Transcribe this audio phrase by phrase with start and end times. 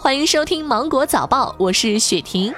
[0.00, 2.54] 欢迎收听《芒果早报》，我是雪婷。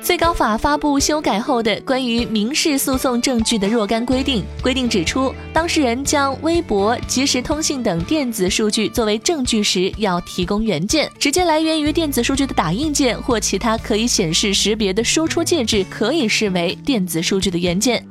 [0.00, 11.10] 最高法发布修改后的关于民事诉讼证据的若干规定，规定指出，当事人将微博、即时通信等电子数据作为证据时，要提供原件。
[11.18, 18.02] 直接来源于电子数据的打印件或其他可以显示识别的输出介质，可以视为电子数据的原件。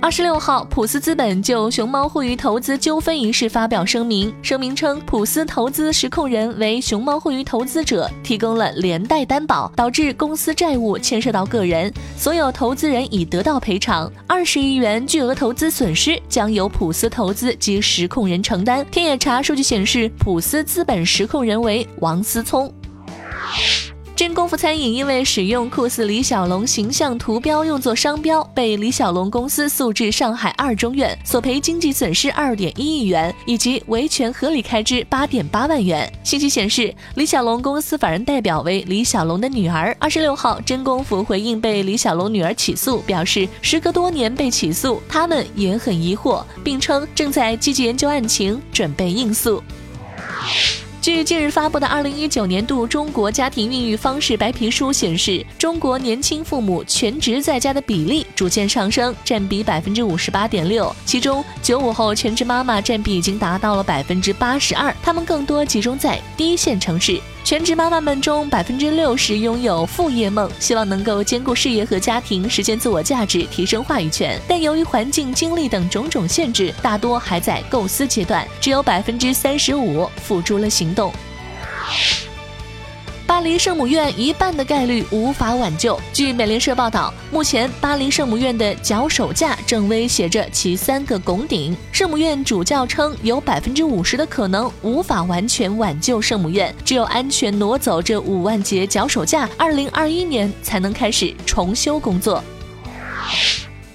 [0.00, 18.86] 二十六号，普斯资本就熊猫互娱投资纠纷一事发表声明，声明称，普斯投资实控人为熊猫互娱投资者提供了连带担保，导致公司债务牵涉到个人，所有投资人已得到赔偿，二十亿元巨额投资损失将由普斯投资及实控人承担。
[18.92, 22.72] 天眼查数据显示，普斯资本实控人为王思聪。
[24.18, 36.12] 真功夫餐饮因为使用酷似李小龙形象图标用作商标，被李小龙公司诉至上海二中院，索赔经济损失二点一亿元，以及维权合理开支八点八万元。
[36.24, 39.96] 信息显示，李小龙公司法人代表为李小龙的女儿。
[40.00, 49.62] 二十六号，真功夫回应被李小龙女儿起诉，表示时隔多年被起诉，他们也很疑惑，并称正在积极研究案情，准备应诉。
[51.08, 60.94] 据近日发布的《二零一九年度中国家庭孕育方式白皮书》显示，中国年轻父母全职在家的比例逐渐上升，占比百分之五十八点六。
[61.06, 67.18] 其中，九五后全职妈妈占比已经达到了百分之八十二，他们更多集中在低线城市。
[67.48, 74.38] 全职妈妈们中，百分之六十拥有副业梦，希望能够兼顾事业和家庭，实现自我价值，提升话语权。
[74.46, 81.10] 但由于环境、经历等种种限制，大多还在构思阶段，只有百分之三十五付诸了行动。
[83.38, 85.96] 巴黎圣母院一半的概率无法挽救。
[86.12, 91.72] 据美联社报道，目前巴黎圣母院的脚手架正威胁着其三个拱顶。
[91.92, 102.42] 圣母院主教称，有百分之五十的可能无法完全挽救圣母院，只有安全挪走这五万节脚手架，二零二一年才能开始重修工作。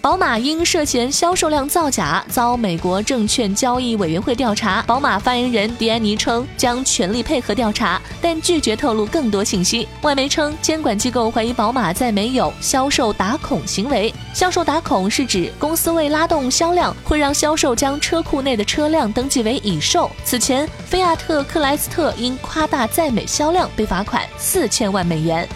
[0.04, 4.82] 宝马因涉嫌销售量造假，遭美国证券交易委员会调查。
[4.82, 9.88] 宝马发言人迪安妮称将全力配合调查，但拒绝透露更多信息。
[10.02, 14.14] 外媒称，监管机构怀疑宝马在没有销售打孔行为。
[14.34, 20.12] 销售打孔是指公司为拉动销量，会让销售将车库内的车辆登记为已售。
[20.26, 25.48] 此前，菲亚特克莱斯特因夸大在美销量被罚款四千万美元。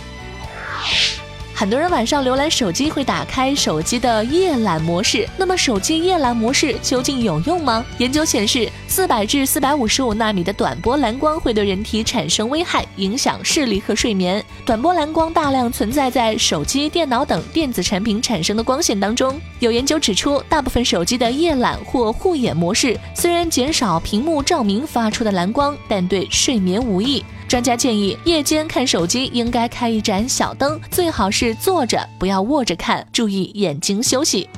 [1.59, 7.83] 很多人晚上浏览手机会打开手机的夜览模式，那么手机夜览模式究竟有用吗？
[7.97, 14.45] 研究显示，四百至四百五十五纳米的短波蓝光会对人体产生危害，影响视力和睡眠。
[14.67, 19.41] 短波蓝光大量存在在手机、电脑等电子产品产生的光线当中。
[19.57, 27.25] 有研究指出，大部分手机的夜览或护眼模式虽然减少屏幕照明发出的蓝光，但对睡眠无益。
[27.47, 34.49] 专家建议，夜间看手机应该开一盏小灯，最好是坐着，不要卧着看，注意眼睛休息。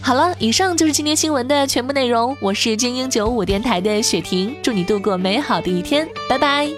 [0.00, 2.36] 好了，以上就是今天新闻的全部内容。
[2.40, 6.68] 我是精英九五电台的雪婷，祝你度过美好的一天，拜拜。